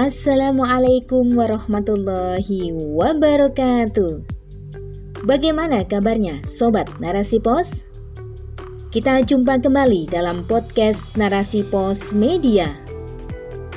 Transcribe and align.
Assalamualaikum 0.00 1.36
warahmatullahi 1.36 2.72
wabarakatuh. 2.72 4.24
Bagaimana 5.28 5.84
kabarnya 5.84 6.40
sobat 6.48 6.88
Narasi 7.04 7.36
Pos? 7.36 7.84
Kita 8.88 9.20
jumpa 9.20 9.60
kembali 9.60 10.08
dalam 10.08 10.48
podcast 10.48 11.20
Narasi 11.20 11.68
Pos 11.68 12.16
Media. 12.16 12.72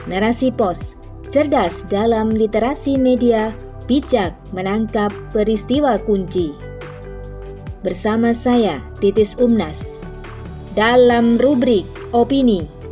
Narasi 0.07 0.55
Pos, 0.55 0.95
cerdas 1.27 1.83
dalam 1.91 2.31
literasi 2.31 2.95
media, 2.95 3.51
bijak 3.91 4.31
menangkap 4.55 5.11
peristiwa 5.35 5.99
kunci. 6.07 6.55
Bersama 7.83 8.31
saya 8.31 8.79
Titis 9.03 9.35
Umnas 9.35 9.99
dalam 10.71 11.35
rubrik 11.35 11.83
opini 12.15 12.82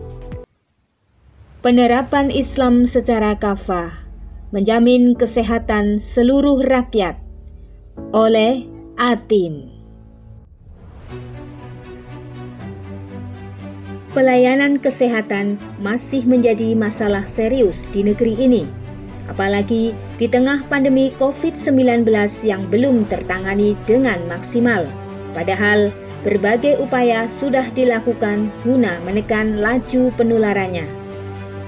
Penerapan 1.62 2.34
Islam 2.34 2.90
secara 2.90 3.38
kafah 3.38 3.94
menjamin 4.50 5.14
kesehatan 5.14 6.02
seluruh 6.02 6.58
rakyat 6.58 7.22
oleh 8.18 8.66
Atin. 8.98 9.70
Pelayanan 14.18 14.82
kesehatan 14.82 15.62
masih 15.78 16.26
menjadi 16.26 16.74
masalah 16.74 17.30
serius 17.30 17.86
di 17.94 18.10
negeri 18.10 18.42
ini, 18.42 18.66
apalagi 19.30 19.94
di 20.18 20.26
tengah 20.26 20.66
pandemi 20.66 21.14
COVID-19 21.14 22.10
yang 22.42 22.66
belum 22.74 23.06
tertangani 23.06 23.78
dengan 23.86 24.18
maksimal. 24.26 24.90
Padahal 25.38 25.94
berbagai 26.26 26.82
upaya 26.82 27.30
sudah 27.30 27.70
dilakukan 27.78 28.50
guna 28.66 28.98
menekan 29.06 29.62
laju 29.62 30.10
penularannya 30.18 31.01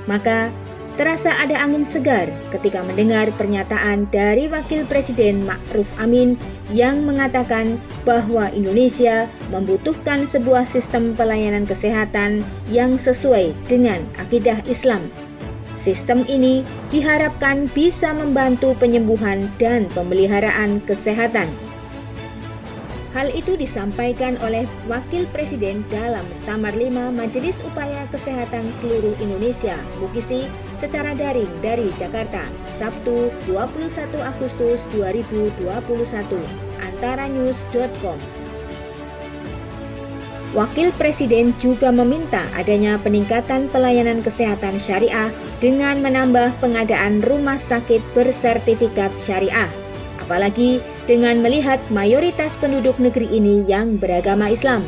maka 0.06 0.54
terasa 0.94 1.34
ada 1.42 1.58
angin 1.58 1.82
segar 1.82 2.30
ketika 2.54 2.86
mendengar 2.86 3.34
pernyataan 3.34 4.06
dari 4.14 4.46
Wakil 4.46 4.86
Presiden 4.86 5.42
Ma'ruf 5.42 5.90
Amin 5.98 6.38
yang 6.70 7.02
mengatakan 7.02 7.82
bahwa 8.06 8.54
Indonesia 8.54 9.26
membutuhkan 9.50 10.30
sebuah 10.30 10.70
sistem 10.70 11.18
pelayanan 11.18 11.66
kesehatan 11.66 12.46
yang 12.70 12.96
sesuai 12.96 13.58
dengan 13.66 14.06
akidah 14.22 14.62
Islam. 14.70 15.02
Sistem 15.84 16.24
ini 16.32 16.64
diharapkan 16.96 17.68
bisa 17.76 18.16
membantu 18.16 18.72
penyembuhan 18.80 19.52
dan 19.60 19.92
pemeliharaan 19.92 20.80
kesehatan. 20.88 21.52
Hal 23.14 23.30
itu 23.30 23.54
disampaikan 23.54 24.42
oleh 24.42 24.66
Wakil 24.90 25.30
Presiden 25.30 25.86
dalam 25.94 26.26
Muktamar 26.34 26.74
5 26.74 27.14
Majelis 27.14 27.62
Upaya 27.62 28.10
Kesehatan 28.10 28.74
Seluruh 28.74 29.14
Indonesia 29.22 29.78
Mukisi 30.02 30.50
secara 30.74 31.14
daring 31.14 31.50
dari 31.62 31.94
Jakarta, 31.94 32.42
Sabtu 32.74 33.30
21 33.46 34.18
Agustus 34.18 34.90
2021, 34.98 35.62
antaranews.com. 36.82 38.18
Wakil 40.58 40.90
Presiden 40.98 41.54
juga 41.62 41.94
meminta 41.94 42.42
adanya 42.58 42.98
peningkatan 42.98 43.70
pelayanan 43.70 44.26
kesehatan 44.26 44.82
syariah 44.82 45.30
dengan 45.62 46.02
menambah 46.02 46.58
pengadaan 46.58 47.22
rumah 47.22 47.62
sakit 47.62 48.02
bersertifikat 48.18 49.14
syariah 49.14 49.70
apalagi 50.24 50.80
dengan 51.04 51.44
melihat 51.44 51.80
mayoritas 51.92 52.56
penduduk 52.56 52.96
negeri 53.00 53.28
ini 53.28 53.68
yang 53.68 54.00
beragama 54.00 54.52
Islam. 54.52 54.84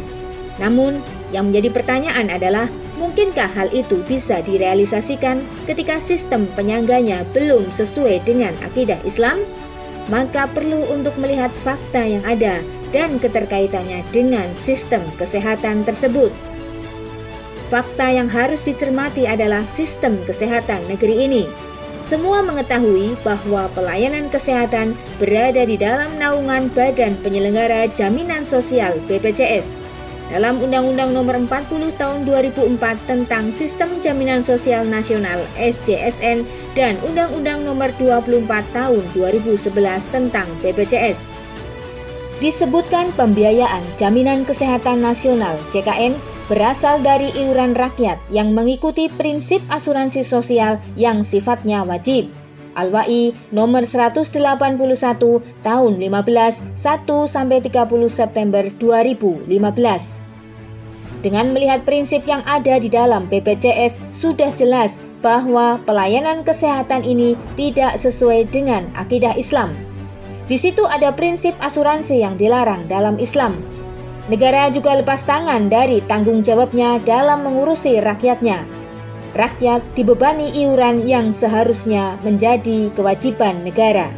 Namun, 0.56 1.04
yang 1.36 1.52
menjadi 1.52 1.70
pertanyaan 1.76 2.32
adalah, 2.32 2.72
mungkinkah 2.96 3.52
hal 3.52 3.68
itu 3.76 4.00
bisa 4.08 4.40
direalisasikan 4.40 5.44
ketika 5.68 6.00
sistem 6.00 6.48
penyangganya 6.56 7.28
belum 7.36 7.68
sesuai 7.72 8.24
dengan 8.24 8.56
akidah 8.64 9.00
Islam? 9.04 9.44
Maka 10.08 10.48
perlu 10.48 10.86
untuk 10.94 11.18
melihat 11.20 11.50
fakta 11.52 12.06
yang 12.06 12.24
ada 12.24 12.62
dan 12.94 13.20
keterkaitannya 13.20 14.06
dengan 14.16 14.48
sistem 14.56 15.02
kesehatan 15.20 15.84
tersebut. 15.84 16.32
Fakta 17.66 18.14
yang 18.14 18.30
harus 18.30 18.62
dicermati 18.62 19.26
adalah 19.26 19.66
sistem 19.66 20.22
kesehatan 20.24 20.86
negeri 20.86 21.26
ini 21.26 21.44
semua 22.06 22.46
mengetahui 22.46 23.18
bahwa 23.26 23.66
pelayanan 23.74 24.30
kesehatan 24.30 24.94
berada 25.18 25.66
di 25.66 25.74
dalam 25.74 26.14
naungan 26.22 26.70
Badan 26.70 27.18
Penyelenggara 27.26 27.90
Jaminan 27.98 28.46
Sosial 28.46 29.02
BPJS. 29.10 29.74
Dalam 30.30 30.62
Undang-Undang 30.62 31.14
Nomor 31.14 31.38
40 31.50 31.98
Tahun 31.98 32.26
2004 32.26 33.10
tentang 33.10 33.50
Sistem 33.50 33.98
Jaminan 34.02 34.46
Sosial 34.46 34.86
Nasional 34.86 35.42
SJSN 35.58 36.46
dan 36.78 36.98
Undang-Undang 37.02 37.66
Nomor 37.66 37.90
24 37.98 38.46
Tahun 38.74 39.04
2011 39.18 39.74
tentang 40.14 40.46
BPJS. 40.62 41.26
Disebutkan 42.38 43.14
pembiayaan 43.18 43.82
Jaminan 43.98 44.46
Kesehatan 44.46 45.02
Nasional 45.02 45.58
JKN 45.74 46.35
berasal 46.46 47.02
dari 47.02 47.34
iuran 47.34 47.74
rakyat 47.74 48.22
yang 48.30 48.54
mengikuti 48.54 49.10
prinsip 49.10 49.66
asuransi 49.74 50.22
sosial 50.22 50.78
yang 50.94 51.26
sifatnya 51.26 51.82
wajib. 51.82 52.30
Al-Wa'i 52.76 53.32
nomor 53.56 53.88
181 53.88 54.36
tahun 55.64 55.94
15 55.96 56.76
1 56.76 56.76
sampai 57.26 57.58
30 57.64 58.12
September 58.12 58.64
2015. 58.68 59.48
Dengan 61.24 61.50
melihat 61.56 61.82
prinsip 61.88 62.28
yang 62.30 62.46
ada 62.46 62.78
di 62.78 62.92
dalam 62.92 63.26
BPJS 63.26 64.14
sudah 64.14 64.54
jelas 64.54 65.02
bahwa 65.26 65.82
pelayanan 65.82 66.46
kesehatan 66.46 67.02
ini 67.02 67.34
tidak 67.58 67.98
sesuai 67.98 68.46
dengan 68.54 68.86
akidah 68.94 69.34
Islam. 69.34 69.74
Di 70.46 70.62
situ 70.62 70.86
ada 70.86 71.10
prinsip 71.18 71.58
asuransi 71.58 72.22
yang 72.22 72.38
dilarang 72.38 72.86
dalam 72.86 73.18
Islam, 73.18 73.58
Negara 74.26 74.74
juga 74.74 74.98
lepas 74.98 75.22
tangan 75.22 75.70
dari 75.70 76.02
tanggung 76.02 76.42
jawabnya 76.42 76.98
dalam 77.04 77.46
mengurusi 77.46 78.02
rakyatnya. 78.02 78.66
Rakyat 79.38 79.84
dibebani 79.94 80.50
iuran 80.56 81.04
yang 81.06 81.30
seharusnya 81.30 82.18
menjadi 82.26 82.90
kewajiban 82.96 83.62
negara. 83.62 84.10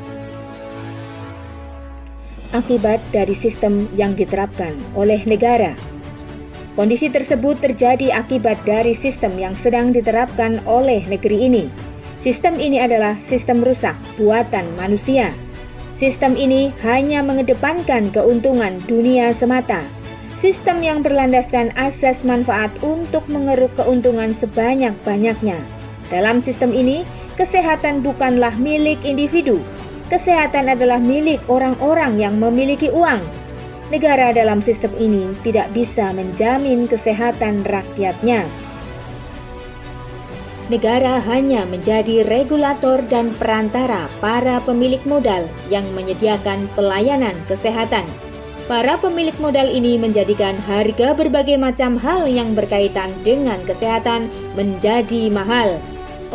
Akibat 2.55 3.03
dari 3.11 3.35
sistem 3.35 3.91
yang 3.91 4.15
diterapkan 4.15 4.71
oleh 4.95 5.19
negara 5.27 5.75
Kondisi 6.77 7.09
tersebut 7.09 7.57
terjadi 7.57 8.13
akibat 8.13 8.61
dari 8.61 8.93
sistem 8.93 9.33
yang 9.41 9.57
sedang 9.57 9.89
diterapkan 9.89 10.61
oleh 10.69 11.01
negeri 11.09 11.49
ini. 11.49 11.65
Sistem 12.21 12.61
ini 12.61 12.77
adalah 12.77 13.17
sistem 13.17 13.65
rusak 13.65 13.97
buatan 14.13 14.77
manusia. 14.77 15.33
Sistem 15.97 16.37
ini 16.37 16.69
hanya 16.85 17.25
mengedepankan 17.25 18.13
keuntungan 18.13 18.77
dunia 18.85 19.33
semata 19.33 19.96
sistem 20.37 20.85
yang 20.85 21.01
berlandaskan 21.01 21.73
asas 21.73 22.21
manfaat 22.21 22.69
untuk 22.85 23.25
mengeruk 23.25 23.73
keuntungan 23.73 24.37
sebanyak-banyaknya. 24.37 25.57
Dalam 26.13 26.45
sistem 26.45 26.77
ini, 26.77 27.01
kesehatan 27.33 28.05
bukanlah 28.05 28.53
milik 28.61 29.01
individu. 29.01 29.57
Kesehatan 30.13 30.71
adalah 30.71 31.01
milik 31.01 31.41
orang-orang 31.49 32.21
yang 32.21 32.37
memiliki 32.37 32.93
uang. 32.93 33.19
Negara 33.89 34.29
dalam 34.29 34.61
sistem 34.61 34.93
ini 35.01 35.33
tidak 35.41 35.73
bisa 35.73 36.13
menjamin 36.13 36.85
kesehatan 36.85 37.65
rakyatnya. 37.65 38.45
Negara 40.69 41.17
hanya 41.23 41.63
menjadi 41.65 42.27
regulator 42.27 42.99
dan 43.07 43.31
perantara 43.39 44.11
para 44.19 44.59
pemilik 44.61 44.99
modal 45.07 45.47
yang 45.71 45.87
menyediakan 45.95 46.67
pelayanan 46.75 47.35
kesehatan 47.47 48.03
para 48.67 48.99
pemilik 48.99 49.33
modal 49.39 49.71
ini 49.71 49.95
menjadikan 49.95 50.59
harga 50.67 51.15
berbagai 51.15 51.55
macam 51.55 51.95
hal 51.95 52.27
yang 52.27 52.51
berkaitan 52.51 53.15
dengan 53.23 53.63
kesehatan 53.63 54.27
menjadi 54.59 55.31
mahal. 55.31 55.79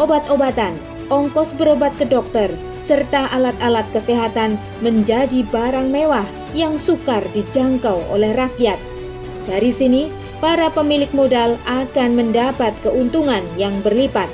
Obat-obatan, 0.00 0.72
ongkos 1.12 1.52
berobat 1.52 1.92
ke 2.00 2.08
dokter, 2.08 2.48
serta 2.80 3.28
alat-alat 3.36 3.84
kesehatan 3.92 4.56
menjadi 4.80 5.44
barang 5.52 5.92
mewah 5.92 6.24
yang 6.56 6.80
sukar 6.80 7.20
dijangkau 7.36 8.00
oleh 8.08 8.32
rakyat. 8.32 8.80
Dari 9.44 9.68
sini, 9.68 10.08
para 10.40 10.72
pemilik 10.72 11.12
modal 11.12 11.60
akan 11.68 12.16
mendapat 12.16 12.72
keuntungan 12.80 13.44
yang 13.60 13.76
berlipat. 13.84 14.32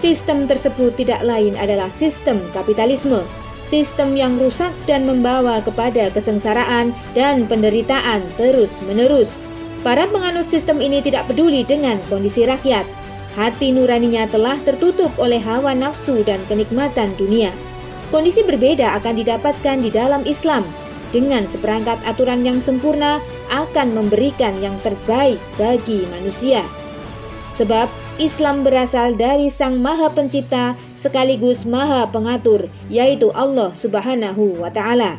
Sistem 0.00 0.48
tersebut 0.48 0.96
tidak 0.96 1.20
lain 1.20 1.52
adalah 1.60 1.92
sistem 1.92 2.40
kapitalisme 2.56 3.20
sistem 3.68 4.16
yang 4.16 4.40
rusak 4.40 4.72
dan 4.88 5.04
membawa 5.04 5.60
kepada 5.60 6.08
kesengsaraan 6.08 6.96
dan 7.12 7.44
penderitaan 7.44 8.24
terus-menerus. 8.40 9.36
Para 9.84 10.08
penganut 10.08 10.48
sistem 10.48 10.80
ini 10.80 11.04
tidak 11.04 11.28
peduli 11.28 11.62
dengan 11.68 12.00
kondisi 12.08 12.48
rakyat. 12.48 12.88
Hati 13.36 13.70
nuraninya 13.70 14.26
telah 14.26 14.56
tertutup 14.64 15.12
oleh 15.20 15.38
hawa 15.38 15.76
nafsu 15.76 16.24
dan 16.24 16.40
kenikmatan 16.48 17.12
dunia. 17.20 17.52
Kondisi 18.08 18.40
berbeda 18.42 18.96
akan 18.98 19.14
didapatkan 19.20 19.76
di 19.84 19.92
dalam 19.92 20.24
Islam. 20.24 20.64
Dengan 21.12 21.44
seperangkat 21.44 22.00
aturan 22.08 22.42
yang 22.44 22.58
sempurna 22.58 23.20
akan 23.52 23.94
memberikan 23.94 24.56
yang 24.64 24.74
terbaik 24.80 25.38
bagi 25.60 26.08
manusia. 26.08 26.64
Sebab 27.58 27.90
Islam 28.22 28.62
berasal 28.62 29.18
dari 29.18 29.50
Sang 29.50 29.82
Maha 29.82 30.14
Pencipta 30.14 30.78
sekaligus 30.94 31.66
Maha 31.66 32.06
Pengatur, 32.06 32.70
yaitu 32.86 33.34
Allah 33.34 33.74
Subhanahu 33.74 34.62
wa 34.62 34.70
Ta'ala. 34.70 35.18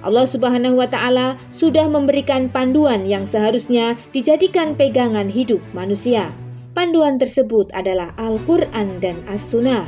Allah 0.00 0.24
Subhanahu 0.24 0.80
wa 0.80 0.88
Ta'ala 0.88 1.36
sudah 1.52 1.84
memberikan 1.92 2.48
panduan 2.48 3.04
yang 3.04 3.28
seharusnya 3.28 4.00
dijadikan 4.16 4.80
pegangan 4.80 5.28
hidup 5.28 5.60
manusia. 5.76 6.32
Panduan 6.72 7.20
tersebut 7.20 7.68
adalah 7.76 8.16
Al-Quran 8.16 9.02
dan 9.04 9.20
As-Sunnah. 9.28 9.84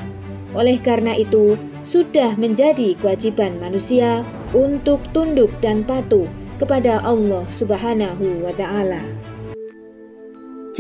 Oleh 0.53 0.77
karena 0.83 1.17
itu, 1.17 1.57
sudah 1.81 2.37
menjadi 2.37 2.93
kewajiban 3.01 3.57
manusia 3.57 4.21
untuk 4.53 5.01
tunduk 5.17 5.49
dan 5.65 5.87
patuh 5.87 6.29
kepada 6.61 7.01
Allah 7.01 7.47
Subhanahu 7.49 8.45
wa 8.45 8.53
Ta'ala. 8.53 9.30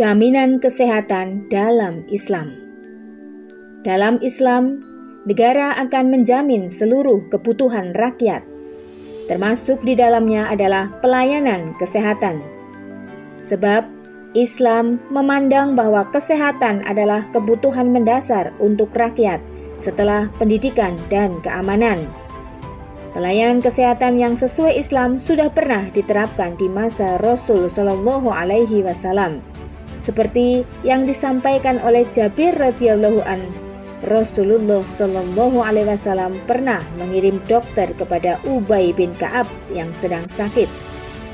Jaminan 0.01 0.65
kesehatan 0.65 1.53
dalam 1.53 2.09
Islam 2.09 2.57
dalam 3.85 4.17
Islam, 4.25 4.81
negara 5.29 5.77
akan 5.77 6.09
menjamin 6.09 6.73
seluruh 6.73 7.29
kebutuhan 7.29 7.93
rakyat 7.93 8.41
termasuk 9.29 9.85
di 9.85 9.93
dalamnya 9.93 10.49
adalah 10.49 10.89
pelayanan 11.05 11.77
kesehatan. 11.77 12.41
Sebab 13.37 13.85
Islam 14.33 15.05
memandang 15.13 15.77
bahwa 15.77 16.09
kesehatan 16.09 16.81
adalah 16.89 17.29
kebutuhan 17.37 17.93
mendasar 17.93 18.57
untuk 18.57 18.97
rakyat 18.97 19.45
setelah 19.77 20.33
pendidikan 20.41 20.97
dan 21.13 21.45
keamanan. 21.45 22.09
Pelayanan 23.13 23.61
kesehatan 23.61 24.17
yang 24.17 24.33
sesuai 24.33 24.81
Islam 24.81 25.21
sudah 25.21 25.53
pernah 25.53 25.93
diterapkan 25.93 26.57
di 26.57 26.73
masa 26.73 27.21
Rasul 27.21 27.69
Shallallahu 27.69 28.33
Alaihi 28.33 28.81
Wasallam, 28.81 29.50
seperti 30.01 30.65
yang 30.81 31.05
disampaikan 31.05 31.77
oleh 31.85 32.09
Jabir 32.09 32.57
radhiyallahu 32.57 33.21
an 33.29 33.45
Rasulullah 34.01 34.81
Shallallahu 34.89 35.61
Alaihi 35.61 35.93
Wasallam 35.93 36.41
pernah 36.49 36.81
mengirim 36.97 37.37
dokter 37.45 37.93
kepada 37.93 38.41
Ubay 38.49 38.97
bin 38.97 39.13
Kaab 39.21 39.45
yang 39.77 39.93
sedang 39.93 40.25
sakit. 40.25 40.73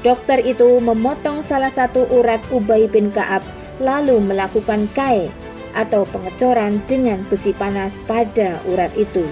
Dokter 0.03 0.43
itu 0.43 0.83
memotong 0.83 1.47
salah 1.47 1.71
satu 1.71 2.11
urat 2.11 2.43
Ubay 2.51 2.91
bin 2.91 3.15
Kaab 3.15 3.47
lalu 3.79 4.19
melakukan 4.19 4.91
kai 4.99 5.31
atau 5.79 6.09
pengecoran 6.09 6.83
dengan 6.91 7.23
besi 7.31 7.55
panas 7.55 8.03
pada 8.09 8.59
urat 8.67 8.91
itu. 8.99 9.29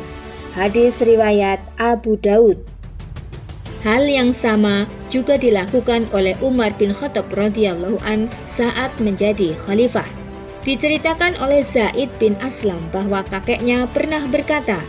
Hadis 0.55 1.03
riwayat 1.03 1.59
Abu 1.83 2.15
Daud. 2.21 2.63
Hal 3.83 4.07
yang 4.07 4.31
sama 4.31 4.87
juga 5.15 5.39
dilakukan 5.39 6.11
oleh 6.11 6.35
Umar 6.43 6.75
bin 6.75 6.91
Khattab 6.91 7.31
radhiyallahu 7.31 8.03
an 8.03 8.27
saat 8.51 8.91
menjadi 8.99 9.55
khalifah. 9.63 10.11
Diceritakan 10.67 11.39
oleh 11.39 11.63
Zaid 11.63 12.11
bin 12.19 12.35
Aslam 12.43 12.83
bahwa 12.91 13.23
kakeknya 13.23 13.87
pernah 13.95 14.27
berkata, 14.27 14.83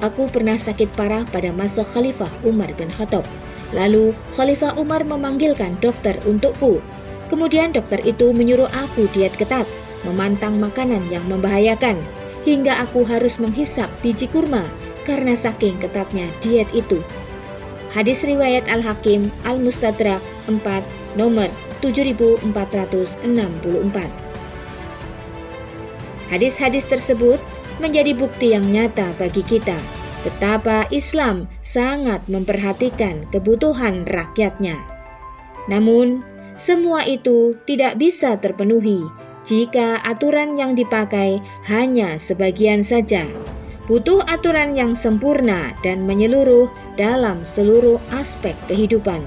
Aku 0.00 0.32
pernah 0.32 0.56
sakit 0.56 0.88
parah 0.96 1.22
pada 1.28 1.52
masa 1.52 1.84
Khalifah 1.84 2.30
Umar 2.42 2.72
bin 2.74 2.88
Khattab. 2.90 3.22
Lalu 3.70 4.16
Khalifah 4.34 4.74
Umar 4.80 5.04
memanggilkan 5.04 5.78
dokter 5.78 6.16
untukku. 6.26 6.82
Kemudian 7.30 7.70
dokter 7.70 8.02
itu 8.02 8.34
menyuruh 8.34 8.66
aku 8.72 9.06
diet 9.14 9.36
ketat, 9.38 9.68
memantang 10.02 10.58
makanan 10.58 11.06
yang 11.06 11.22
membahayakan, 11.30 11.98
hingga 12.42 12.82
aku 12.82 13.06
harus 13.06 13.38
menghisap 13.38 13.86
biji 14.02 14.26
kurma 14.26 14.66
karena 15.06 15.34
saking 15.38 15.78
ketatnya 15.78 16.26
diet 16.42 16.70
itu. 16.74 16.98
Hadis 17.92 18.24
riwayat 18.24 18.72
Al-Hakim 18.72 19.28
Al-Mustadrak 19.44 20.24
4 20.48 21.20
nomor 21.20 21.52
7464. 21.84 22.48
Hadis-hadis 26.32 26.88
tersebut 26.88 27.36
menjadi 27.76 28.16
bukti 28.16 28.56
yang 28.56 28.64
nyata 28.64 29.12
bagi 29.20 29.44
kita 29.44 29.76
betapa 30.24 30.86
Islam 30.88 31.50
sangat 31.60 32.24
memperhatikan 32.30 33.28
kebutuhan 33.28 34.06
rakyatnya. 34.08 34.78
Namun, 35.68 36.22
semua 36.56 37.04
itu 37.04 37.58
tidak 37.66 37.98
bisa 37.98 38.38
terpenuhi 38.38 39.02
jika 39.42 39.98
aturan 40.06 40.54
yang 40.54 40.78
dipakai 40.78 41.42
hanya 41.66 42.16
sebagian 42.16 42.86
saja. 42.86 43.26
Butuh 43.90 44.22
aturan 44.30 44.78
yang 44.78 44.94
sempurna 44.94 45.74
dan 45.82 46.06
menyeluruh 46.06 46.70
dalam 46.94 47.42
seluruh 47.42 47.98
aspek 48.14 48.54
kehidupan. 48.70 49.26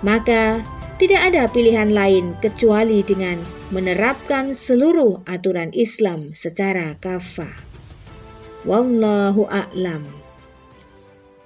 Maka, 0.00 0.64
tidak 0.96 1.34
ada 1.34 1.44
pilihan 1.50 1.90
lain 1.90 2.32
kecuali 2.40 3.04
dengan 3.04 3.42
menerapkan 3.74 4.54
seluruh 4.54 5.20
aturan 5.28 5.74
Islam 5.76 6.32
secara 6.32 6.94
kafah. 7.02 7.52
Wallahu 8.62 9.50
a'lam. 9.50 10.21